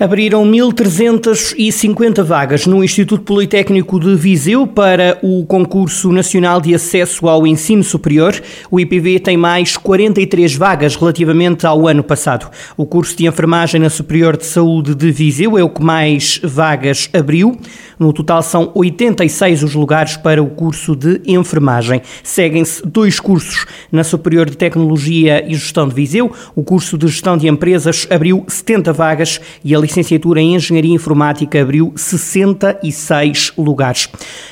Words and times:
Abriram 0.00 0.44
1.350 0.44 2.22
vagas 2.22 2.66
no 2.66 2.84
Instituto 2.84 3.24
Politécnico 3.24 3.98
de 3.98 4.14
Viseu 4.14 4.64
para 4.64 5.18
o 5.24 5.44
concurso 5.44 6.12
nacional 6.12 6.60
de 6.60 6.72
acesso 6.72 7.28
ao 7.28 7.44
ensino 7.44 7.82
superior. 7.82 8.40
O 8.70 8.78
IPV 8.78 9.18
tem 9.18 9.36
mais 9.36 9.76
43 9.76 10.54
vagas 10.54 10.94
relativamente 10.94 11.66
ao 11.66 11.88
ano 11.88 12.04
passado. 12.04 12.48
O 12.76 12.86
curso 12.86 13.16
de 13.16 13.26
enfermagem 13.26 13.80
na 13.80 13.90
Superior 13.90 14.36
de 14.36 14.46
Saúde 14.46 14.94
de 14.94 15.10
Viseu 15.10 15.58
é 15.58 15.64
o 15.64 15.68
que 15.68 15.82
mais 15.82 16.40
vagas 16.44 17.10
abriu. 17.12 17.58
No 17.98 18.12
total 18.12 18.44
são 18.44 18.70
86 18.76 19.64
os 19.64 19.74
lugares 19.74 20.16
para 20.16 20.40
o 20.40 20.46
curso 20.46 20.94
de 20.94 21.20
enfermagem. 21.26 22.00
Seguem-se 22.22 22.86
dois 22.86 23.18
cursos 23.18 23.66
na 23.90 24.04
Superior 24.04 24.48
de 24.48 24.56
Tecnologia 24.56 25.44
e 25.44 25.54
Gestão 25.56 25.88
de 25.88 25.94
Viseu. 25.96 26.30
O 26.54 26.62
curso 26.62 26.96
de 26.96 27.08
Gestão 27.08 27.36
de 27.36 27.48
Empresas 27.48 28.06
abriu 28.08 28.44
70 28.46 28.92
vagas 28.92 29.40
e 29.64 29.74
a 29.74 29.87
licenciatura 29.88 30.40
em 30.40 30.54
Engenharia 30.54 30.94
Informática 30.94 31.60
abriu 31.60 31.92
66 31.96 33.52
lugares. 33.56 34.08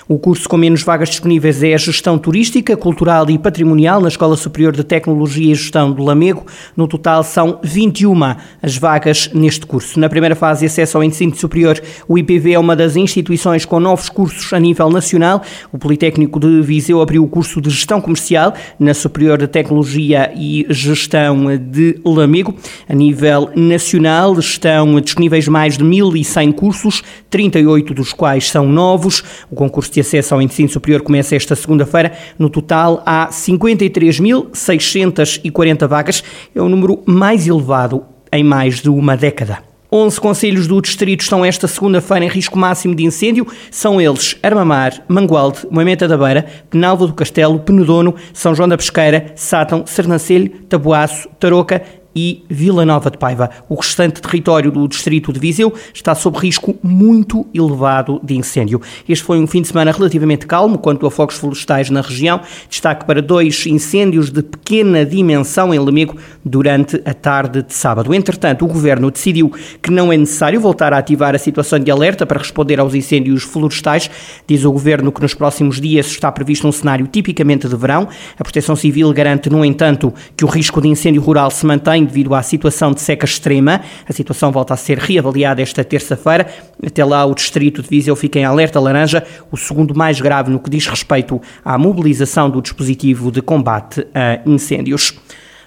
O 0.09 0.19
curso 0.19 0.49
com 0.49 0.57
menos 0.57 0.83
vagas 0.83 1.11
disponíveis 1.11 1.63
é 1.63 1.75
a 1.75 1.79
Gestão 1.79 2.17
Turística, 2.17 2.77
Cultural 2.77 3.29
e 3.29 3.39
Patrimonial 3.39 4.01
na 4.01 4.09
Escola 4.09 4.37
Superior 4.37 4.75
de 4.75 4.83
Tecnologia 4.83 5.53
e 5.53 5.55
Gestão 5.55 5.93
do 5.93 6.03
Lamego. 6.03 6.47
No 6.77 6.89
total 6.89 7.23
são 7.23 7.59
21 7.63 8.17
as 8.63 8.79
vagas 8.79 9.29
neste 9.35 9.67
curso. 9.67 10.01
Na 10.01 10.09
primeira 10.09 10.35
fase 10.35 10.61
de 10.61 10.67
acesso 10.67 10.97
ao 10.97 11.05
ensino 11.05 11.35
superior, 11.35 11.81
o 12.09 12.17
IPV 12.17 12.53
é 12.53 12.59
uma 12.59 12.75
das 12.75 12.97
instituições 12.97 13.65
com 13.65 13.79
novos 13.79 14.09
cursos 14.09 14.53
a 14.53 14.59
nível 14.59 14.89
nacional. 14.89 15.43
O 15.73 15.79
Politécnico 15.79 16.41
de 16.41 16.63
Viseu 16.63 17.03
abriu 17.03 17.23
o 17.23 17.29
curso 17.29 17.61
de 17.61 17.69
Gestão 17.69 18.01
Comercial 18.01 18.55
na 18.79 18.95
Superior 18.95 19.39
de 19.39 19.49
Tecnologia 19.49 20.33
e 20.35 20.67
Gestão 20.71 21.47
de 21.59 22.01
Lamego. 22.05 22.55
A 22.89 22.95
nível 22.95 23.51
nacional 23.55 24.39
estão 24.39 24.99
disponíveis 25.01 25.26
disponíveis 25.27 25.49
mais 25.49 25.77
de 25.77 25.85
1.100 25.85 26.55
cursos, 26.55 27.03
38 27.29 27.93
dos 27.93 28.13
quais 28.13 28.49
são 28.49 28.69
novos. 28.69 29.25
O 29.51 29.57
concurso 29.57 29.93
de 29.93 29.99
acesso 30.01 30.33
ao 30.35 30.43
ensino 30.43 30.69
superior 30.69 31.03
começa 31.03 31.35
esta 31.35 31.57
segunda-feira. 31.57 32.13
No 32.39 32.49
total, 32.49 33.03
há 33.05 33.27
53.640 33.29 35.89
vagas. 35.89 36.23
É 36.55 36.63
o 36.63 36.69
número 36.69 37.03
mais 37.05 37.49
elevado 37.49 38.05
em 38.33 38.45
mais 38.45 38.81
de 38.81 38.89
uma 38.89 39.17
década. 39.17 39.59
11 39.91 40.21
conselhos 40.21 40.67
do 40.67 40.83
distrito 40.83 41.23
estão 41.23 41.45
esta 41.45 41.69
segunda-feira 41.69 42.25
em 42.25 42.29
risco 42.29 42.59
máximo 42.59 42.93
de 42.95 43.05
incêndio. 43.05 43.47
São 43.71 44.01
eles 44.01 44.37
Armamar, 44.43 45.05
Mangualde, 45.09 45.61
Moimenta 45.71 46.09
da 46.09 46.19
Beira, 46.19 46.45
Penalva 46.69 47.07
do 47.07 47.15
Castelo, 47.15 47.61
Penedono, 47.61 48.17
São 48.33 48.53
João 48.55 48.69
da 48.69 48.77
Pesqueira, 48.77 49.33
Sátão, 49.37 49.87
Sernancelho, 49.87 50.51
Taboaço, 50.69 51.29
Tarouca 51.39 51.81
e 52.17 52.43
Vila 52.49 52.87
Nova 52.87 53.11
de 53.11 53.19
Paiva. 53.19 53.51
O 53.69 53.75
restante 53.75 54.23
território 54.23 54.73
do 54.73 54.89
distrito 54.89 55.31
de 55.35 55.39
Viseu 55.39 55.75
está 55.93 56.15
sob 56.15 56.39
risco 56.39 56.75
muito 56.83 57.47
elevado 57.53 58.19
de 58.25 58.35
incêndio. 58.35 58.81
Este 59.07 59.23
foi 59.23 59.39
um 59.39 59.47
fim 59.47 59.61
de 59.61 59.69
semana 59.69 59.93
relativamente 59.93 60.47
calmo 60.47 60.79
quanto 60.79 61.07
a 61.07 61.11
focos 61.11 61.37
florestais 61.37 61.91
na 61.91 62.01
região. 62.01 62.41
Destaque 62.71 63.05
para 63.05 63.21
dois 63.21 63.67
incêndios 63.67 64.31
de 64.31 64.43
pequena 64.43 65.05
dimensão 65.05 65.75
em 65.75 65.79
Lamego 65.79 66.17
durante 66.43 67.03
a 67.05 67.13
tarde 67.13 67.63
de 67.63 67.75
sábado. 67.75 68.15
Entretanto, 68.15 68.65
o 68.65 68.69
governo 68.69 69.11
decidiu 69.11 69.53
que 69.83 69.91
não 69.91 70.11
é 70.11 70.17
necessário 70.17 70.59
voltar 70.59 70.95
a 70.95 70.99
ativar 70.99 71.35
a 71.35 71.39
situação 71.39 71.79
de 71.79 71.91
alerta 71.91 72.25
para 72.25 72.39
responder 72.39 72.81
aos 72.81 72.95
incêndios 72.95 73.43
florestais. 73.43 74.11
Diz 74.47 74.65
o 74.65 74.73
governo 74.73 75.13
que 75.13 75.21
nos 75.21 75.35
próximos 75.35 75.79
dias 75.79 76.07
está 76.07 76.33
previsto 76.33 76.67
um 76.67 76.73
cenário 76.73 77.07
tipicamente 77.07 77.69
de 77.69 77.77
verão. 77.77 78.09
A 78.39 78.43
Proteção 78.43 78.75
Civil 78.75 79.13
garante, 79.13 79.51
no 79.51 79.63
entanto, 79.63 80.15
que 80.35 80.45
o 80.45 80.49
risco 80.49 80.81
de 80.81 80.89
incêndio 80.89 81.21
rural 81.21 81.51
se 81.51 81.67
mantém 81.67 82.06
devido 82.07 82.35
à 82.35 82.43
situação 82.43 82.93
de 82.93 83.01
seca 83.01 83.25
extrema. 83.25 83.81
A 84.09 84.13
situação 84.13 84.51
volta 84.53 84.75
a 84.75 84.77
ser 84.77 84.99
reavaliada 84.99 85.61
esta 85.61 85.85
terça-feira. 85.85 86.47
Até 86.85 87.05
lá, 87.05 87.25
o 87.25 87.35
distrito 87.35 87.83
de 87.83 87.89
Viseu 87.89 88.17
fica 88.17 88.39
em 88.39 88.45
alerta 88.45 88.81
laranja, 88.81 89.25
o 89.51 89.57
segundo 89.57 89.95
mais 89.95 90.21
grave 90.21 90.51
no 90.51 90.59
que 90.59 90.71
diz 90.71 90.87
respeito 90.87 91.41
à 91.65 91.77
mobilização 91.77 92.49
do 92.49 92.63
dispositivo 92.63 93.31
de 93.31 93.43
combate 93.43 94.07
a 94.15 94.41
incêndios. 94.49 95.15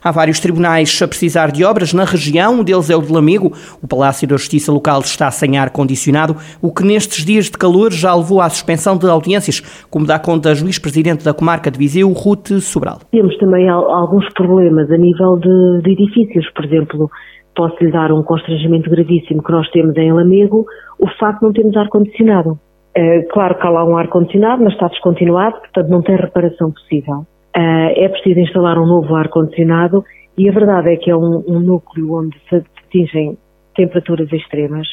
Há 0.04 0.12
vários 0.12 0.40
tribunais 0.40 1.00
a 1.02 1.08
precisar 1.08 1.52
de 1.52 1.64
obras 1.64 1.94
na 1.94 2.06
região, 2.06 2.60
um 2.60 2.64
deles 2.64 2.90
é 2.90 2.96
o 2.96 3.02
de 3.02 3.12
Lamego. 3.12 3.52
O 3.82 3.88
Palácio 3.88 4.28
da 4.28 4.38
Justiça 4.38 4.72
Local 4.72 5.02
está 5.02 5.30
sem 5.32 5.58
ar-condicionado, 5.58 6.36
o 6.62 6.74
que 6.74 6.84
nestes 6.84 7.26
dias 7.26 7.46
de 7.46 7.58
calor 7.58 7.92
já 7.92 8.16
levou 8.16 8.42
à 8.42 8.50
suspensão 8.50 8.98
de 8.98 9.08
audiências, 9.08 9.62
como 9.90 10.06
dá 10.06 10.18
conta 10.18 10.52
a 10.52 10.54
juiz-presidente 10.54 11.26
da 11.26 11.34
comarca 11.34 11.70
de 11.70 11.78
Viseu, 11.78 12.10
Ruth 12.12 12.60
Sobral. 12.62 13.00
Temos 13.12 13.38
também 13.38 13.68
alguns 13.70 14.28
problemas 14.34 14.90
a 14.92 14.98
nível 14.98 15.38
de, 15.38 15.82
de 15.84 15.92
edifícios, 15.92 16.50
por 16.54 16.66
exemplo, 16.66 17.10
posso 17.56 17.76
lhe 17.84 17.92
dar 17.92 18.12
um 18.14 18.24
constrangimento 18.24 18.90
gravíssimo 18.90 19.44
que 19.44 19.52
nós 19.52 19.70
temos 19.72 19.96
em 19.98 20.14
Lamego, 20.14 20.66
o 20.98 21.08
facto 21.20 21.40
de 21.40 21.46
não 21.46 21.54
termos 21.54 21.78
ar-condicionado. 21.78 22.58
É, 22.96 23.22
claro 23.32 23.56
que 23.56 23.68
há 23.68 23.70
lá 23.70 23.86
um 23.86 23.98
ar-condicionado, 23.98 24.64
mas 24.64 24.74
está 24.74 24.88
descontinuado, 24.88 25.58
portanto 25.60 25.90
não 25.90 26.02
tem 26.02 26.16
reparação 26.16 26.72
possível. 26.72 27.26
Uh, 27.56 27.92
é 27.96 28.08
preciso 28.10 28.40
instalar 28.40 28.78
um 28.78 28.86
novo 28.86 29.16
ar-condicionado 29.16 30.04
e 30.38 30.48
a 30.48 30.52
verdade 30.52 30.94
é 30.94 30.98
que 30.98 31.10
é 31.10 31.16
um, 31.16 31.44
um, 31.48 31.60
núcleo 31.60 32.14
onde 32.14 32.38
se 32.48 32.64
atingem 32.86 33.38
temperaturas 33.76 34.32
extremas, 34.32 34.88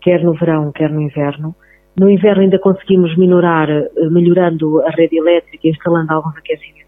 quer 0.00 0.22
no 0.22 0.34
verão, 0.34 0.72
quer 0.72 0.90
no 0.90 1.00
inverno. 1.00 1.54
No 1.98 2.10
inverno 2.10 2.42
ainda 2.42 2.58
conseguimos 2.58 3.16
minorar, 3.16 3.68
uh, 3.70 4.10
melhorando 4.10 4.82
a 4.82 4.90
rede 4.90 5.16
elétrica, 5.16 5.68
instalando 5.68 6.12
alguns 6.12 6.36
aquecimentos. 6.36 6.82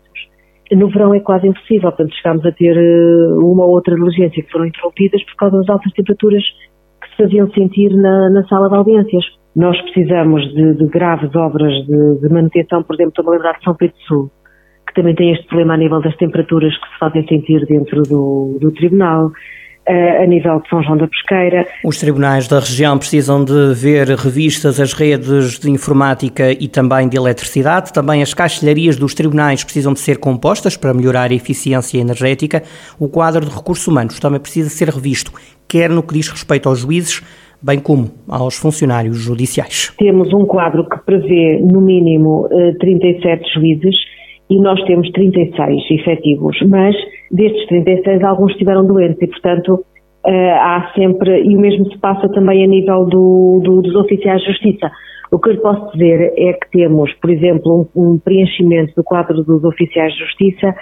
No 0.73 0.89
verão 0.89 1.15
é 1.15 1.21
quase 1.21 1.47
impossível, 1.47 1.93
portanto 1.93 2.15
chegamos 2.17 2.45
a 2.45 2.51
ter 2.51 2.77
uh, 2.77 3.53
uma 3.53 3.65
ou 3.65 3.71
outra 3.71 3.95
diligência 3.95 4.43
que 4.43 4.51
foram 4.51 4.67
interrompidas 4.67 5.23
por 5.25 5.37
causa 5.37 5.59
das 5.59 5.69
altas 5.69 5.93
temperaturas 5.93 6.43
que 7.01 7.11
se 7.11 7.17
faziam 7.23 7.49
sentir 7.53 7.95
na, 7.95 8.31
na 8.31 8.45
sala 8.49 8.69
de 8.69 8.75
audiências. 8.75 9.25
Nós 9.55 9.81
precisamos 9.83 10.43
de, 10.53 10.75
de 10.75 10.87
graves 10.87 11.35
obras 11.37 11.73
de, 11.87 12.21
de 12.21 12.29
manutenção, 12.29 12.83
por 12.83 12.95
exemplo, 12.95 13.13
estou 13.17 13.29
a 13.29 13.37
lembrar 13.37 13.53
de 13.59 13.65
São 13.65 13.75
Pedro 13.77 13.97
Sul, 14.09 14.31
que 14.94 15.00
também 15.00 15.15
tem 15.15 15.32
este 15.32 15.47
problema 15.47 15.75
a 15.75 15.77
nível 15.77 16.00
das 16.00 16.16
temperaturas 16.16 16.72
que 16.77 16.87
se 16.88 16.99
fazem 16.99 17.27
sentir 17.27 17.66
dentro 17.66 18.03
do, 18.03 18.59
do 18.60 18.71
tribunal. 18.72 19.32
Uh, 19.87 20.22
a 20.22 20.27
nível 20.27 20.62
de 20.62 20.69
São 20.71 20.82
João 20.82 20.97
da 20.97 21.06
Pesqueira. 21.06 21.66
Os 21.84 21.99
tribunais 21.99 22.49
da 22.49 22.59
região 22.59 22.97
precisam 22.97 23.44
de 23.44 23.75
ver 23.75 24.09
revistas 24.16 24.81
as 24.81 24.94
redes 24.94 25.59
de 25.59 25.71
informática 25.71 26.53
e 26.53 26.69
também 26.69 27.06
de 27.06 27.19
eletricidade. 27.19 27.93
Também 27.93 28.22
as 28.22 28.32
caixilharias 28.32 28.97
dos 28.97 29.12
tribunais 29.12 29.62
precisam 29.62 29.93
de 29.93 30.00
ser 30.00 30.16
compostas 30.16 30.75
para 30.75 30.94
melhorar 30.94 31.31
a 31.31 31.34
eficiência 31.34 31.99
energética. 31.99 32.62
O 32.99 33.11
quadro 33.11 33.44
de 33.44 33.55
recursos 33.55 33.87
humanos 33.87 34.19
também 34.19 34.41
precisa 34.41 34.71
ser 34.71 34.88
revisto, 34.88 35.31
quer 35.69 35.91
no 35.91 36.03
que 36.03 36.15
diz 36.15 36.31
respeito 36.31 36.66
aos 36.66 36.78
juízes, 36.78 37.22
bem 37.62 37.78
como 37.78 38.11
aos 38.26 38.56
funcionários 38.56 39.19
judiciais. 39.19 39.93
Temos 39.99 40.32
um 40.32 40.47
quadro 40.47 40.88
que 40.88 40.97
prevê, 41.05 41.61
no 41.61 41.82
mínimo, 41.82 42.49
37 42.81 43.26
eh, 43.26 43.53
juízes 43.53 44.14
e 44.50 44.60
nós 44.60 44.82
temos 44.84 45.10
36 45.10 45.91
efetivos, 45.91 46.56
mas 46.69 46.94
destes 47.31 47.66
36 47.66 48.22
alguns 48.22 48.53
estiveram 48.53 48.87
doentes 48.87 49.21
e, 49.21 49.27
portanto, 49.27 49.84
eh, 50.27 50.53
há 50.53 50.93
sempre, 50.94 51.43
e 51.43 51.56
o 51.56 51.60
mesmo 51.60 51.91
se 51.91 51.99
passa 51.99 52.28
também 52.28 52.65
a 52.65 52.66
nível 52.66 53.05
do, 53.06 53.60
do, 53.62 53.82
dos 53.82 53.94
oficiais 53.94 54.41
de 54.43 54.49
justiça. 54.49 54.91
O 55.32 55.38
que 55.38 55.49
eu 55.49 55.55
lhe 55.55 55.60
posso 55.60 55.93
dizer 55.93 56.32
é 56.37 56.53
que 56.53 56.71
temos, 56.71 57.12
por 57.15 57.31
exemplo, 57.31 57.88
um, 57.94 58.15
um 58.15 58.19
preenchimento 58.19 58.94
do 58.94 59.03
quadro 59.03 59.43
dos 59.43 59.65
oficiais 59.65 60.12
de 60.12 60.21
justiça 60.21 60.75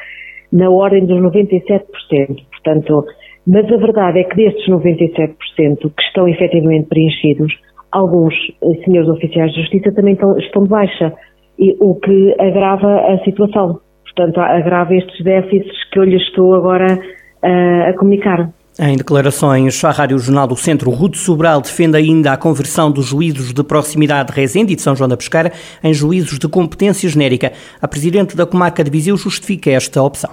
na 0.52 0.68
ordem 0.70 1.06
dos 1.06 1.18
97%. 1.18 1.82
Portanto, 2.50 3.04
mas 3.46 3.64
a 3.72 3.76
verdade 3.76 4.20
é 4.20 4.24
que 4.24 4.36
destes 4.36 4.68
97% 4.68 5.34
que 5.78 6.02
estão 6.02 6.28
efetivamente 6.28 6.88
preenchidos, 6.88 7.52
alguns 7.90 8.34
eh, 8.62 8.84
senhores 8.84 9.08
oficiais 9.08 9.52
de 9.52 9.60
justiça 9.60 9.92
também 9.92 10.14
estão, 10.14 10.36
estão 10.38 10.64
de 10.64 10.68
baixa 10.68 11.12
o 11.80 11.94
que 11.96 12.34
agrava 12.40 13.12
a 13.12 13.18
situação. 13.24 13.80
Portanto, 14.04 14.40
agrava 14.40 14.94
estes 14.94 15.24
déficits 15.24 15.84
que 15.90 15.98
eu 15.98 16.04
lhe 16.04 16.16
estou 16.16 16.54
agora 16.54 16.86
uh, 17.42 17.88
a 17.88 17.92
comunicar. 17.94 18.52
Em 18.80 18.96
declarações 18.96 19.84
à 19.84 19.90
Rádio 19.90 20.18
Jornal 20.18 20.46
do 20.46 20.56
Centro, 20.56 20.90
Rude 20.90 21.18
Sobral 21.18 21.60
defende 21.60 21.96
ainda 21.96 22.32
a 22.32 22.38
conversão 22.38 22.90
dos 22.90 23.06
juízos 23.06 23.52
de 23.52 23.62
proximidade 23.62 24.32
de 24.32 24.40
Resende 24.40 24.72
e 24.72 24.76
de 24.76 24.80
São 24.80 24.96
João 24.96 25.08
da 25.08 25.16
Pesqueira 25.16 25.52
em 25.84 25.92
juízos 25.92 26.38
de 26.38 26.48
competência 26.48 27.06
genérica. 27.06 27.52
A 27.82 27.86
Presidente 27.86 28.34
da 28.34 28.46
Comarca 28.46 28.82
de 28.82 28.90
Viseu 28.90 29.14
justifica 29.16 29.70
esta 29.70 30.02
opção. 30.02 30.30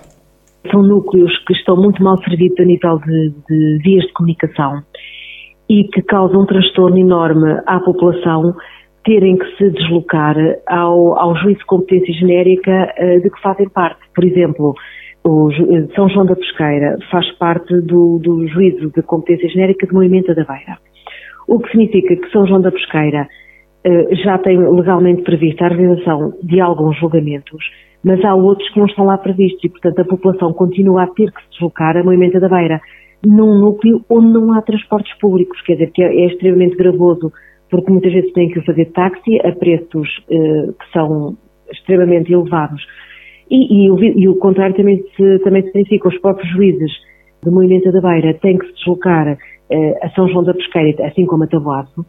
São 0.71 0.81
núcleos 0.81 1.37
que 1.45 1.53
estão 1.53 1.75
muito 1.75 2.01
mal 2.01 2.17
servidos 2.23 2.57
a 2.59 2.63
nível 2.63 2.99
de, 2.99 3.33
de 3.49 3.79
vias 3.83 4.05
de 4.05 4.13
comunicação 4.13 4.83
e 5.69 5.83
que 5.89 6.01
causam 6.01 6.41
um 6.41 6.45
transtorno 6.45 6.97
enorme 6.97 7.59
à 7.67 7.79
população 7.81 8.55
terem 9.03 9.37
que 9.37 9.57
se 9.57 9.69
deslocar 9.71 10.35
ao, 10.67 11.17
ao 11.17 11.35
juízo 11.37 11.59
de 11.59 11.65
competência 11.65 12.13
genérica 12.13 12.93
uh, 12.97 13.21
de 13.21 13.29
que 13.29 13.41
fazem 13.41 13.69
parte. 13.69 13.99
Por 14.13 14.23
exemplo, 14.23 14.75
o 15.23 15.51
eh, 15.51 15.87
São 15.95 16.09
João 16.09 16.25
da 16.25 16.35
Pesqueira 16.35 16.97
faz 17.11 17.29
parte 17.37 17.73
do, 17.81 18.19
do 18.19 18.47
juízo 18.47 18.91
de 18.91 19.01
competência 19.01 19.49
genérica 19.49 19.85
de 19.85 19.93
Moimenta 19.93 20.33
da 20.33 20.43
Beira. 20.43 20.77
O 21.47 21.59
que 21.59 21.71
significa 21.71 22.15
que 22.15 22.31
São 22.31 22.47
João 22.47 22.61
da 22.61 22.71
Pesqueira 22.71 23.27
uh, 23.85 24.15
já 24.15 24.37
tem 24.37 24.57
legalmente 24.57 25.23
prevista 25.23 25.65
a 25.65 25.69
realização 25.69 26.33
de 26.43 26.59
alguns 26.59 26.97
julgamentos, 26.99 27.63
mas 28.03 28.23
há 28.23 28.33
outros 28.33 28.69
que 28.69 28.79
não 28.79 28.85
estão 28.85 29.05
lá 29.05 29.17
previstos 29.17 29.63
e, 29.63 29.69
portanto, 29.69 29.99
a 29.99 30.05
população 30.05 30.53
continua 30.53 31.03
a 31.03 31.07
ter 31.07 31.31
que 31.31 31.43
se 31.43 31.49
deslocar 31.51 31.97
a 31.97 32.03
Moimenta 32.03 32.39
da 32.39 32.47
Beira 32.47 32.81
num 33.25 33.59
núcleo 33.59 34.01
onde 34.09 34.31
não 34.31 34.53
há 34.53 34.61
transportes 34.61 35.17
públicos, 35.19 35.61
quer 35.61 35.73
dizer, 35.73 35.91
que 35.91 36.01
é, 36.01 36.07
é 36.07 36.27
extremamente 36.27 36.77
gravoso, 36.77 37.31
porque 37.69 37.91
muitas 37.91 38.11
vezes 38.11 38.31
têm 38.33 38.49
que 38.49 38.61
fazer 38.61 38.85
táxi 38.85 39.39
a 39.45 39.51
preços 39.51 40.07
eh, 40.29 40.67
que 40.79 40.91
são 40.91 41.37
extremamente 41.71 42.31
elevados. 42.33 42.81
E, 43.49 43.85
e, 43.85 43.91
o, 43.91 44.03
e 44.03 44.27
o 44.27 44.35
contrário 44.35 44.75
também 44.75 45.03
se, 45.15 45.39
também 45.39 45.63
se 45.63 45.71
verifica, 45.71 46.07
os 46.07 46.19
próprios 46.19 46.51
juízes 46.51 46.91
de 47.43 47.49
Moimenta 47.49 47.91
da 47.91 48.01
Beira 48.01 48.33
têm 48.35 48.57
que 48.57 48.67
se 48.67 48.73
deslocar 48.73 49.37
eh, 49.69 49.99
a 50.01 50.09
São 50.11 50.27
João 50.27 50.43
da 50.43 50.53
Pesqueira, 50.53 51.07
assim 51.07 51.25
como 51.25 51.43
a 51.43 51.47
Taboaço, 51.47 52.05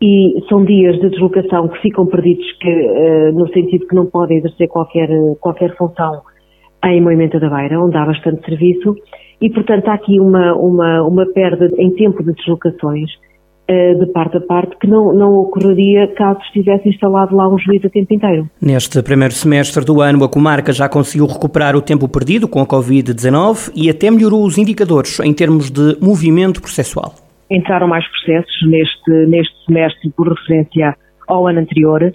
e 0.00 0.42
são 0.48 0.64
dias 0.64 0.98
de 1.00 1.08
deslocação 1.10 1.68
que 1.68 1.80
ficam 1.80 2.06
perdidos 2.06 2.46
que, 2.58 2.68
uh, 2.68 3.32
no 3.32 3.48
sentido 3.48 3.86
que 3.86 3.94
não 3.94 4.06
podem 4.06 4.38
exercer 4.38 4.68
qualquer, 4.68 5.08
qualquer 5.40 5.74
função 5.76 6.20
em 6.84 7.00
Moimenta 7.00 7.40
da 7.40 7.48
Beira, 7.48 7.80
onde 7.80 7.96
há 7.96 8.04
bastante 8.04 8.44
serviço, 8.44 8.94
e 9.40 9.48
portanto 9.50 9.88
há 9.88 9.94
aqui 9.94 10.20
uma, 10.20 10.54
uma, 10.54 11.02
uma 11.02 11.26
perda 11.32 11.70
em 11.78 11.90
tempo 11.94 12.22
de 12.22 12.32
deslocações 12.34 13.10
de 13.68 14.06
parte 14.12 14.36
a 14.36 14.40
parte 14.40 14.76
que 14.78 14.86
não, 14.86 15.12
não 15.12 15.34
ocorreria 15.34 16.06
caso 16.14 16.40
estivesse 16.42 16.88
instalado 16.88 17.34
lá 17.34 17.48
um 17.48 17.58
juiz 17.58 17.84
a 17.84 17.88
tempo 17.88 18.14
inteiro. 18.14 18.48
Neste 18.60 19.02
primeiro 19.02 19.34
semestre 19.34 19.84
do 19.84 20.00
ano, 20.00 20.24
a 20.24 20.28
comarca 20.28 20.72
já 20.72 20.88
conseguiu 20.88 21.26
recuperar 21.26 21.74
o 21.74 21.82
tempo 21.82 22.08
perdido 22.08 22.46
com 22.46 22.60
a 22.60 22.66
Covid-19 22.66 23.72
e 23.74 23.90
até 23.90 24.10
melhorou 24.10 24.44
os 24.44 24.56
indicadores 24.56 25.18
em 25.20 25.32
termos 25.32 25.70
de 25.70 25.96
movimento 26.00 26.60
processual 26.60 27.14
entraram 27.50 27.88
mais 27.88 28.06
processos 28.08 28.68
neste, 28.68 29.10
neste 29.26 29.64
semestre 29.64 30.10
por 30.10 30.28
referência 30.28 30.96
ao 31.28 31.46
ano 31.46 31.60
anterior, 31.60 32.12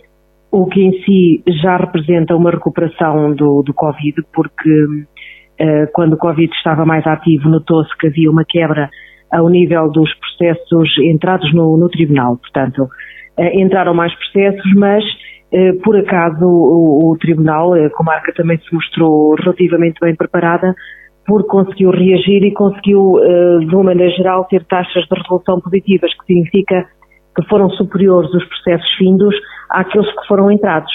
o 0.52 0.66
que 0.66 0.82
em 0.82 0.92
si 1.04 1.44
já 1.62 1.78
representa 1.78 2.36
uma 2.36 2.52
recuperação 2.52 3.34
do, 3.34 3.64
do 3.64 3.74
Covid, 3.74 4.22
porque 4.34 4.70
uh, 4.70 5.88
quando 5.94 6.14
o 6.14 6.18
Covid 6.18 6.52
estava 6.54 6.86
mais 6.86 7.06
ativo 7.08 7.50
notou-se 7.50 7.96
que 7.98 8.08
havia 8.08 8.30
uma 8.30 8.44
quebra 8.48 8.90
ao 9.32 9.50
nível 9.50 9.90
dos 9.90 10.14
processos 10.16 10.90
entrados 11.00 11.54
no, 11.54 11.78
no 11.78 11.90
tribunal. 11.90 12.38
Portanto, 12.38 12.84
uh, 12.84 13.60
entraram 13.60 13.94
mais 13.94 14.14
processos, 14.16 14.74
mas 14.76 15.04
uh, 15.54 15.82
por 15.84 15.96
acaso 15.98 16.46
o, 16.46 17.12
o 17.12 17.18
tribunal, 17.18 17.74
a 17.74 17.90
comarca 17.90 18.34
também 18.34 18.58
se 18.58 18.74
mostrou 18.74 19.36
relativamente 19.36 20.00
bem 20.02 20.16
preparada 20.16 20.76
porque 21.26 21.48
conseguiu 21.48 21.92
reagir 21.92 22.44
e 22.44 22.52
conseguiu, 22.52 23.20
eh, 23.20 23.60
de 23.60 23.76
uma 23.76 23.84
maneira 23.84 24.12
geral, 24.14 24.46
ter 24.46 24.66
taxas 24.66 25.04
de 25.04 25.22
resolução 25.22 25.62
positivas, 25.62 26.12
que 26.14 26.26
significa 26.26 26.86
que 27.36 27.48
foram 27.48 27.70
superiores 27.70 28.34
os 28.34 28.44
processos 28.46 28.92
findos 28.98 29.36
àqueles 29.70 30.08
que 30.08 30.28
foram 30.28 30.52
entrados, 30.52 30.92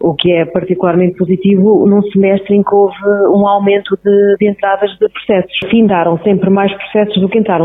o 0.00 0.14
que 0.14 0.32
é 0.32 0.44
particularmente 0.44 1.16
positivo 1.16 1.86
num 1.86 2.02
semestre 2.10 2.56
em 2.56 2.62
que 2.62 2.74
houve 2.74 2.94
um 3.32 3.46
aumento 3.46 3.96
de, 4.04 4.36
de 4.38 4.48
entradas 4.48 4.90
de 4.98 5.08
processos. 5.08 5.52
Findaram 5.70 6.18
sempre 6.18 6.50
mais 6.50 6.72
processos 6.74 7.20
do 7.20 7.28
que 7.28 7.38
entraram. 7.38 7.64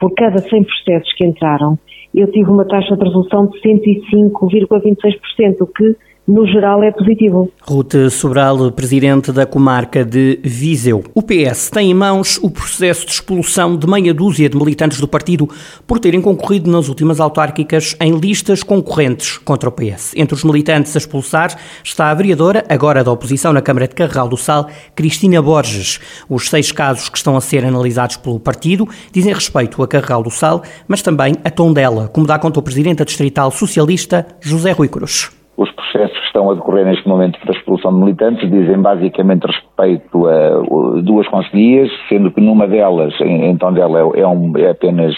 Por 0.00 0.12
cada 0.14 0.38
100 0.38 0.64
processos 0.64 1.12
que 1.14 1.26
entraram, 1.26 1.78
eu 2.14 2.30
tive 2.30 2.50
uma 2.50 2.66
taxa 2.66 2.96
de 2.96 3.04
resolução 3.04 3.46
de 3.46 3.60
105,26%, 3.60 5.60
o 5.60 5.66
que 5.66 5.96
no 6.26 6.46
geral 6.46 6.82
é 6.82 6.90
positivo. 6.90 7.50
Ruth 7.62 8.10
Sobral, 8.10 8.72
presidente 8.72 9.30
da 9.30 9.44
comarca 9.44 10.04
de 10.04 10.40
Viseu. 10.42 11.04
O 11.14 11.22
PS 11.22 11.70
tem 11.70 11.90
em 11.90 11.94
mãos 11.94 12.38
o 12.42 12.50
processo 12.50 13.04
de 13.04 13.12
expulsão 13.12 13.76
de 13.76 13.86
meia 13.86 14.14
dúzia 14.14 14.48
de 14.48 14.56
militantes 14.56 14.98
do 14.98 15.06
partido 15.06 15.48
por 15.86 15.98
terem 15.98 16.22
concorrido 16.22 16.70
nas 16.70 16.88
últimas 16.88 17.20
autárquicas 17.20 17.94
em 18.00 18.16
listas 18.16 18.62
concorrentes 18.62 19.36
contra 19.38 19.68
o 19.68 19.72
PS. 19.72 20.14
Entre 20.16 20.34
os 20.34 20.44
militantes 20.44 20.96
a 20.96 20.98
expulsar 20.98 21.58
está 21.82 22.10
a 22.10 22.14
vereadora, 22.14 22.64
agora 22.68 23.04
da 23.04 23.12
oposição 23.12 23.52
na 23.52 23.60
Câmara 23.60 23.86
de 23.86 23.94
Carregal 23.94 24.28
do 24.28 24.36
Sal, 24.36 24.68
Cristina 24.94 25.42
Borges. 25.42 26.00
Os 26.28 26.48
seis 26.48 26.72
casos 26.72 27.08
que 27.08 27.18
estão 27.18 27.36
a 27.36 27.40
ser 27.40 27.64
analisados 27.64 28.16
pelo 28.16 28.40
partido 28.40 28.88
dizem 29.12 29.32
respeito 29.32 29.82
a 29.82 29.88
Carregal 29.88 30.22
do 30.22 30.30
Sal, 30.30 30.62
mas 30.88 31.02
também 31.02 31.34
a 31.44 31.50
Tondela, 31.50 32.08
como 32.08 32.26
dá 32.26 32.38
conta 32.38 32.58
o 32.58 32.62
presidente 32.62 32.98
da 32.98 33.04
Distrital 33.04 33.50
Socialista, 33.50 34.26
José 34.40 34.72
Rui 34.72 34.88
Cruz. 34.88 35.30
Os 35.56 35.70
processos 35.70 36.18
que 36.18 36.26
estão 36.26 36.50
a 36.50 36.54
decorrer 36.54 36.84
neste 36.84 37.08
momento 37.08 37.38
para 37.38 37.52
a 37.52 37.56
expulsão 37.56 37.92
de 37.92 38.00
militantes 38.00 38.50
dizem 38.50 38.80
basicamente 38.80 39.46
respeito 39.46 40.26
a 40.26 41.00
duas 41.00 41.28
conselhias, 41.28 41.90
sendo 42.08 42.30
que 42.32 42.40
numa 42.40 42.66
delas, 42.66 43.14
em 43.20 43.56
Tondela, 43.56 43.98
é, 44.00 44.20
é, 44.20 44.26
um, 44.26 44.56
é 44.56 44.70
apenas 44.70 45.14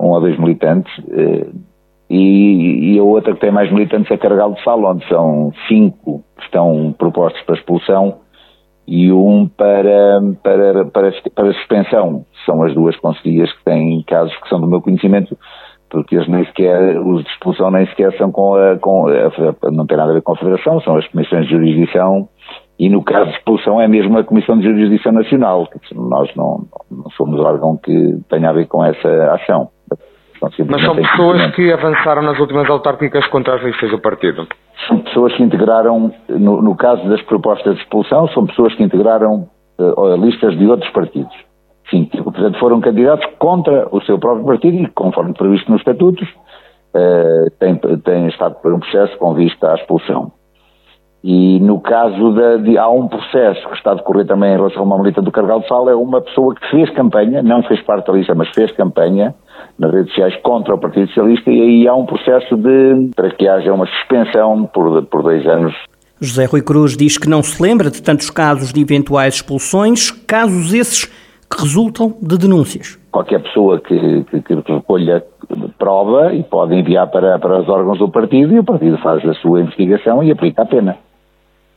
um 0.00 0.08
ou 0.08 0.20
dois 0.20 0.36
militantes, 0.38 0.92
eh, 1.12 1.46
e, 2.10 2.94
e, 2.94 2.98
a 2.98 3.02
outra 3.02 3.32
que 3.32 3.40
tem 3.40 3.50
mais 3.50 3.72
militantes 3.72 4.10
é 4.10 4.18
Carregal 4.18 4.52
de 4.52 4.62
Sal, 4.62 4.84
onde 4.84 5.06
são 5.08 5.50
cinco 5.66 6.22
que 6.36 6.44
estão 6.44 6.94
propostos 6.98 7.40
para 7.42 7.54
expulsão 7.54 8.16
e 8.86 9.10
um 9.10 9.48
para, 9.48 10.20
para, 10.42 10.84
para, 10.86 11.12
para 11.34 11.54
suspensão. 11.54 12.26
São 12.44 12.62
as 12.64 12.74
duas 12.74 12.96
conselhias 12.96 13.50
que 13.52 13.64
têm 13.64 14.02
casos 14.02 14.36
que 14.42 14.48
são 14.50 14.60
do 14.60 14.66
meu 14.66 14.82
conhecimento 14.82 15.38
porque 15.92 16.16
eles 16.16 16.26
nem 16.26 16.44
sequer, 16.46 16.98
os 16.98 17.22
de 17.22 17.30
expulsão 17.30 17.70
nem 17.70 17.86
sequer 17.86 18.16
são 18.16 18.32
com 18.32 18.54
a, 18.54 18.78
com 18.78 19.08
a, 19.08 19.70
não 19.70 19.86
tem 19.86 19.98
nada 19.98 20.10
a 20.10 20.14
ver 20.14 20.22
com 20.22 20.32
a 20.32 20.36
Federação, 20.36 20.80
são 20.80 20.96
as 20.96 21.06
comissões 21.08 21.44
de 21.44 21.52
jurisdição 21.52 22.26
e 22.78 22.88
no 22.88 23.04
caso 23.04 23.30
de 23.30 23.36
expulsão 23.36 23.78
é 23.78 23.86
mesmo 23.86 24.18
a 24.18 24.24
Comissão 24.24 24.58
de 24.58 24.64
Jurisdição 24.64 25.12
Nacional, 25.12 25.68
nós 25.94 26.34
não, 26.34 26.64
não 26.90 27.10
somos 27.10 27.38
órgão 27.38 27.76
que 27.76 28.18
tenha 28.30 28.48
a 28.48 28.52
ver 28.54 28.66
com 28.66 28.82
essa 28.82 29.34
ação. 29.34 29.68
Mas 30.40 30.82
são 30.82 30.96
pessoas 30.96 31.54
que 31.54 31.72
avançaram 31.72 32.22
nas 32.22 32.40
últimas 32.40 32.68
autárquicas 32.68 33.24
contra 33.28 33.54
as 33.54 33.62
listas 33.62 33.90
do 33.90 34.00
partido? 34.00 34.48
São 34.88 34.98
pessoas 34.98 35.32
que 35.36 35.42
integraram, 35.42 36.10
no, 36.28 36.60
no 36.60 36.74
caso 36.74 37.08
das 37.08 37.22
propostas 37.22 37.76
de 37.76 37.82
expulsão, 37.82 38.26
são 38.28 38.46
pessoas 38.46 38.74
que 38.74 38.82
integraram 38.82 39.46
uh, 39.78 40.16
listas 40.16 40.58
de 40.58 40.66
outros 40.66 40.90
partidos. 40.90 41.51
Sim, 41.92 42.06
portanto 42.06 42.58
foram 42.58 42.80
candidatos 42.80 43.26
contra 43.38 43.86
o 43.94 44.00
seu 44.00 44.18
próprio 44.18 44.46
partido 44.46 44.78
e, 44.78 44.86
conforme 44.88 45.34
previsto 45.34 45.70
nos 45.70 45.82
estatutos, 45.82 46.26
uh, 46.26 47.50
tem, 47.60 47.76
tem 47.98 48.28
estado 48.28 48.54
por 48.62 48.72
um 48.72 48.80
processo 48.80 49.14
com 49.18 49.34
vista 49.34 49.72
à 49.72 49.74
expulsão. 49.74 50.32
E 51.22 51.60
no 51.60 51.80
caso 51.80 52.32
de, 52.32 52.70
de, 52.70 52.78
há 52.78 52.88
um 52.88 53.06
processo 53.06 53.68
que 53.68 53.76
está 53.76 53.92
a 53.92 53.94
decorrer 53.94 54.26
também 54.26 54.54
em 54.54 54.56
relação 54.56 54.80
a 54.80 54.84
uma 54.86 54.98
militante 54.98 55.26
do 55.26 55.30
Cargal 55.30 55.60
de 55.60 55.68
Sal, 55.68 55.88
é 55.90 55.94
uma 55.94 56.22
pessoa 56.22 56.54
que 56.54 56.70
fez 56.70 56.88
campanha, 56.94 57.42
não 57.42 57.62
fez 57.62 57.80
parte 57.82 58.06
da 58.06 58.14
lista, 58.14 58.34
mas 58.34 58.48
fez 58.48 58.72
campanha 58.72 59.34
nas 59.78 59.92
redes 59.92 60.08
sociais 60.08 60.34
contra 60.42 60.74
o 60.74 60.78
Partido 60.78 61.08
Socialista 61.08 61.50
e 61.50 61.60
aí 61.60 61.88
há 61.88 61.94
um 61.94 62.06
processo 62.06 62.56
de, 62.56 63.10
para 63.14 63.30
que 63.30 63.46
haja 63.46 63.72
uma 63.72 63.86
suspensão 63.86 64.66
por, 64.66 65.04
por 65.04 65.22
dois 65.22 65.46
anos 65.46 65.74
José 66.24 66.44
Rui 66.44 66.62
Cruz 66.62 66.96
diz 66.96 67.18
que 67.18 67.28
não 67.28 67.42
se 67.42 67.60
lembra 67.60 67.90
de 67.90 68.00
tantos 68.00 68.30
casos 68.30 68.72
de 68.72 68.80
eventuais 68.80 69.34
expulsões, 69.34 70.12
casos 70.12 70.72
esses 70.72 71.10
que 71.52 71.62
resultam 71.62 72.16
de 72.20 72.38
denúncias. 72.38 72.98
Qualquer 73.10 73.42
pessoa 73.42 73.78
que, 73.78 74.24
que, 74.24 74.40
que 74.40 74.72
recolha 74.72 75.22
prova 75.78 76.32
e 76.32 76.42
pode 76.42 76.74
enviar 76.74 77.08
para, 77.10 77.38
para 77.38 77.60
os 77.60 77.68
órgãos 77.68 77.98
do 77.98 78.08
partido 78.08 78.54
e 78.54 78.58
o 78.58 78.64
partido 78.64 78.96
faz 78.98 79.24
a 79.28 79.34
sua 79.34 79.60
investigação 79.60 80.22
e 80.22 80.30
aplica 80.30 80.62
a 80.62 80.66
pena. 80.66 80.96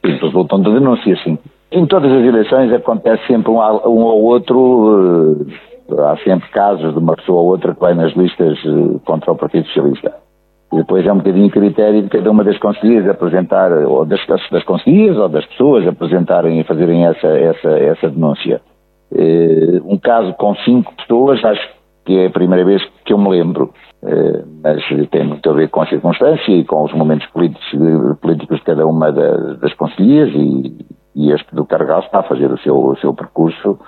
Resultam 0.03 0.61
de 0.61 0.71
denúncias, 0.71 1.21
sim. 1.23 1.37
Em 1.71 1.85
todas 1.85 2.11
as 2.11 2.23
eleições 2.23 2.71
acontece 2.71 3.25
sempre 3.27 3.51
um, 3.51 3.57
um 3.57 4.03
ou 4.03 4.21
outro, 4.23 5.45
uh, 5.89 6.01
há 6.01 6.15
sempre 6.23 6.47
casos 6.49 6.93
de 6.93 6.99
uma 6.99 7.15
pessoa 7.15 7.41
ou 7.41 7.47
outra 7.47 7.73
que 7.73 7.81
vai 7.81 7.93
nas 7.93 8.13
listas 8.13 8.57
uh, 8.65 9.01
contra 9.03 9.31
o 9.31 9.35
Partido 9.35 9.65
Socialista. 9.67 10.13
E 10.71 10.77
depois 10.77 11.05
é 11.05 11.11
um 11.11 11.17
bocadinho 11.17 11.49
critério 11.49 12.03
de 12.03 12.09
cada 12.09 12.29
uma 12.29 12.43
das 12.43 12.57
conselheiras 12.59 13.09
apresentar, 13.09 13.71
ou 13.71 14.05
das, 14.05 14.19
das 14.51 14.63
conselheiras 14.63 15.17
ou 15.17 15.27
das 15.27 15.45
pessoas 15.45 15.87
apresentarem 15.87 16.59
e 16.59 16.63
fazerem 16.63 17.05
essa, 17.05 17.27
essa, 17.27 17.69
essa 17.69 18.09
denúncia. 18.09 18.61
Uh, 19.11 19.81
um 19.85 19.97
caso 19.97 20.33
com 20.33 20.55
cinco 20.57 20.93
pessoas, 20.95 21.43
acho 21.43 21.69
que 22.05 22.17
é 22.17 22.27
a 22.27 22.29
primeira 22.29 22.65
vez 22.65 22.81
que 23.05 23.13
eu 23.13 23.17
me 23.17 23.29
lembro, 23.29 23.73
uh, 24.03 24.47
mas 24.63 24.83
tem 25.09 25.25
muito 25.25 25.49
a 25.49 25.53
ver 25.53 25.69
com 25.69 25.81
a 25.81 25.87
circunstância 25.87 26.51
e 26.51 26.63
com 26.65 26.83
os 26.83 26.93
momentos 26.93 27.27
políticos, 27.27 27.65
políticos 28.21 28.57
de 28.59 28.63
cada 28.63 28.85
uma 28.85 29.11
da, 29.11 29.53
das 29.55 29.73
conselheiras 29.73 30.33
e, 30.33 30.75
e, 31.15 31.31
este 31.31 31.53
do 31.55 31.65
Cargal 31.65 31.99
está 32.01 32.19
a 32.19 32.23
fazer 32.23 32.51
o 32.51 32.57
seu, 32.59 32.75
o 32.75 32.97
seu 32.97 33.13
percurso 33.13 33.79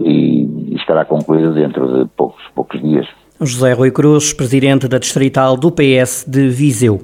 e, 0.00 0.44
e 0.70 0.74
estará 0.76 1.04
concluído 1.04 1.54
dentro 1.54 2.04
de 2.04 2.10
poucos, 2.16 2.42
poucos 2.54 2.80
dias. 2.80 3.06
José 3.40 3.72
Rui 3.72 3.90
Cruz, 3.90 4.32
presidente 4.32 4.86
da 4.86 4.98
Distrital 4.98 5.56
do 5.56 5.70
PS 5.72 6.24
de 6.28 6.48
Viseu. 6.48 7.00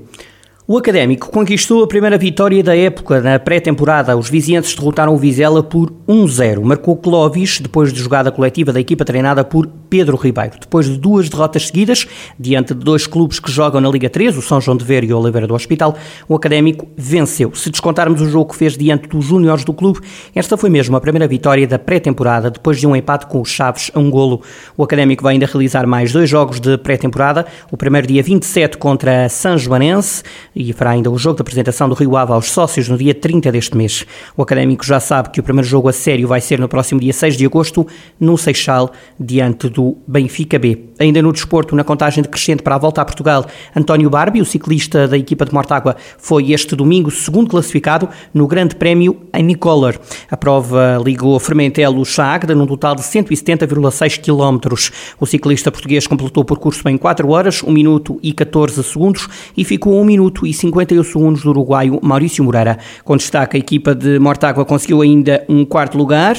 O 0.71 0.77
Académico 0.77 1.31
conquistou 1.31 1.83
a 1.83 1.89
primeira 1.89 2.19
vitória 2.19 2.63
da 2.63 2.77
época 2.77 3.23
na 3.23 3.39
pré-temporada. 3.39 4.15
Os 4.15 4.29
vizienses 4.29 4.75
derrotaram 4.75 5.15
o 5.15 5.17
Vizela 5.17 5.63
por 5.63 5.91
1-0. 6.07 6.61
Marcou 6.61 6.95
Clovis 6.95 7.59
depois 7.59 7.91
de 7.91 7.99
jogada 7.99 8.31
coletiva 8.31 8.71
da 8.71 8.79
equipa 8.79 9.03
treinada 9.03 9.43
por 9.43 9.67
Pedro 9.89 10.17
Ribeiro. 10.17 10.59
Depois 10.61 10.87
de 10.87 10.99
duas 10.99 11.29
derrotas 11.29 11.67
seguidas, 11.67 12.07
diante 12.39 12.75
de 12.75 12.85
dois 12.85 13.07
clubes 13.07 13.41
que 13.41 13.51
jogam 13.51 13.81
na 13.81 13.89
Liga 13.89 14.11
3, 14.11 14.37
o 14.37 14.43
São 14.43 14.61
João 14.61 14.77
de 14.77 14.85
Ver 14.85 15.05
e 15.05 15.13
o 15.13 15.19
Oliveira 15.19 15.47
do 15.47 15.55
Hospital, 15.55 15.97
o 16.29 16.35
Académico 16.35 16.89
venceu. 16.97 17.55
Se 17.55 17.71
descontarmos 17.71 18.21
o 18.21 18.29
jogo 18.29 18.53
que 18.53 18.57
fez 18.57 18.77
diante 18.77 19.09
dos 19.09 19.25
júniores 19.25 19.65
do 19.65 19.73
clube, 19.73 20.01
esta 20.35 20.57
foi 20.57 20.71
mesmo 20.71 20.97
a 20.97 21.01
primeira 21.01 21.27
vitória 21.27 21.67
da 21.67 21.79
pré-temporada, 21.79 22.51
depois 22.51 22.79
de 22.79 22.87
um 22.87 22.95
empate 22.95 23.27
com 23.27 23.41
os 23.41 23.49
Chaves 23.49 23.91
a 23.95 23.99
um 23.99 24.11
golo. 24.11 24.43
O 24.77 24.85
Académico 24.85 25.23
vai 25.23 25.35
ainda 25.35 25.47
realizar 25.47 25.87
mais 25.87 26.13
dois 26.13 26.29
jogos 26.29 26.61
de 26.61 26.77
pré-temporada, 26.79 27.47
o 27.71 27.77
primeiro 27.77 28.07
dia 28.07 28.23
27 28.23 28.79
contra 28.79 29.25
a 29.25 29.29
São 29.29 29.57
Joanense 29.57 30.23
e 30.55 30.73
fará 30.73 30.91
ainda 30.91 31.11
o 31.11 31.19
jogo 31.19 31.37
de 31.37 31.43
apresentação 31.43 31.89
do 31.89 31.95
Rio 31.95 32.17
Ave 32.17 32.33
aos 32.33 32.51
sócios 32.51 32.89
no 32.89 32.97
dia 32.97 33.15
30 33.15 33.51
deste 33.51 33.77
mês. 33.77 34.05
O 34.37 34.43
Académico 34.43 34.85
já 34.85 35.01
sabe 35.01 35.31
que 35.31 35.41
o 35.41 35.43
primeiro 35.43 35.69
jogo 35.69 35.89
a 35.89 35.93
sério 35.93 36.29
vai 36.29 36.41
ser 36.41 36.59
no 36.59 36.69
próximo 36.69 37.01
dia 37.01 37.13
6 37.13 37.37
de 37.37 37.47
agosto, 37.47 37.87
no 38.21 38.37
Seixal, 38.37 38.93
diante 39.19 39.69
do 39.69 39.78
Benfica 40.07 40.59
B. 40.59 40.87
Ainda 40.99 41.23
no 41.23 41.33
desporto, 41.33 41.77
na 41.77 41.85
contagem 41.85 42.23
decrescente 42.23 42.63
para 42.63 42.75
a 42.75 42.79
volta 42.79 43.01
a 43.01 43.05
Portugal, 43.05 43.47
António 43.75 44.11
Barbie, 44.11 44.41
o 44.41 44.45
ciclista 44.45 45.07
da 45.07 45.17
equipa 45.17 45.45
de 45.45 45.55
Mortágua, 45.55 45.97
foi 46.19 46.53
este 46.53 46.75
domingo 46.75 47.11
segundo 47.11 47.49
classificado 47.49 48.09
no 48.35 48.47
Grande 48.47 48.75
Prémio 48.75 49.17
em 49.33 49.43
Nicolar. 49.43 49.95
A 50.31 50.37
prova 50.37 51.01
ligou 51.05 51.39
Fermentelo-Chagda 51.39 52.55
num 52.55 52.67
total 52.67 52.95
de 52.95 53.03
170,6 53.03 54.19
km. 54.21 54.75
O 55.21 55.27
ciclista 55.27 55.71
português 55.71 56.07
completou 56.07 56.43
o 56.43 56.47
percurso 56.47 56.89
em 56.89 56.97
4 56.99 57.29
horas, 57.29 57.63
1 57.63 57.71
minuto 57.71 58.19
e 58.23 58.33
14 58.33 58.83
segundos 58.83 59.29
e 59.57 59.65
ficou 59.65 59.97
a 59.99 60.03
1 60.03 60.05
minuto 60.05 60.47
e 60.47 60.53
51 60.53 61.05
segundos 61.05 61.43
do 61.43 61.51
uruguaio 61.51 62.01
Maurício 62.03 62.43
Moreira. 62.43 62.79
Com 63.05 63.17
destaque, 63.17 63.57
a 63.57 63.61
equipa 63.61 63.95
de 63.95 64.19
Mortágua 64.19 64.65
conseguiu 64.65 65.03
ainda 65.03 65.45
um 65.49 65.65
quarto 65.65 65.97
lugar, 65.97 66.37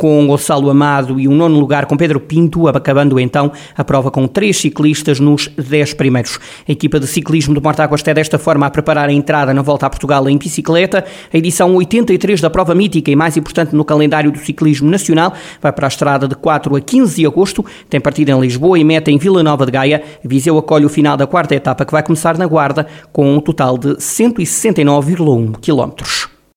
com 0.00 0.26
Gonçalo 0.26 0.70
Amado 0.70 1.20
e 1.20 1.28
um 1.28 1.34
nono 1.34 1.60
lugar 1.60 1.84
com 1.84 1.94
Pedro 1.94 2.18
Pinto, 2.18 2.66
acabando 2.66 3.20
então 3.20 3.52
a 3.76 3.84
prova 3.84 4.10
com 4.10 4.26
três 4.26 4.56
ciclistas 4.56 5.20
nos 5.20 5.46
dez 5.48 5.92
primeiros. 5.92 6.40
A 6.66 6.72
equipa 6.72 6.98
de 6.98 7.06
ciclismo 7.06 7.52
de 7.52 7.60
Mortágua 7.60 7.96
está 7.96 8.10
desta 8.14 8.38
forma 8.38 8.64
a 8.64 8.70
preparar 8.70 9.10
a 9.10 9.12
entrada 9.12 9.52
na 9.52 9.60
volta 9.60 9.84
a 9.84 9.90
Portugal 9.90 10.26
em 10.26 10.38
bicicleta. 10.38 11.04
A 11.30 11.36
edição 11.36 11.74
83 11.74 12.40
da 12.40 12.48
prova 12.48 12.74
mítica 12.74 13.10
e 13.10 13.14
mais 13.14 13.36
importante 13.36 13.76
no 13.76 13.84
calendário 13.84 14.32
do 14.32 14.38
ciclismo 14.38 14.88
nacional 14.88 15.34
vai 15.60 15.70
para 15.70 15.86
a 15.86 15.88
estrada 15.88 16.26
de 16.26 16.34
4 16.34 16.76
a 16.76 16.80
15 16.80 17.16
de 17.16 17.26
agosto. 17.26 17.62
Tem 17.90 18.00
partida 18.00 18.32
em 18.32 18.40
Lisboa 18.40 18.78
e 18.78 18.84
meta 18.84 19.10
em 19.10 19.18
Vila 19.18 19.42
Nova 19.42 19.66
de 19.66 19.72
Gaia. 19.72 20.02
Viseu 20.24 20.56
acolhe 20.56 20.86
o 20.86 20.88
final 20.88 21.14
da 21.14 21.26
quarta 21.26 21.54
etapa 21.54 21.84
que 21.84 21.92
vai 21.92 22.02
começar 22.02 22.38
na 22.38 22.46
Guarda 22.46 22.86
com 23.12 23.36
um 23.36 23.38
total 23.38 23.76
de 23.76 23.96
169,1 23.96 25.60
quilómetros. 25.60 26.39